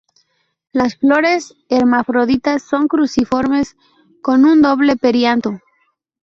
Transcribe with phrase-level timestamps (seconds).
[0.71, 3.77] Las flores, hermafroditas, son cruciformes
[4.23, 5.59] con un doble perianto.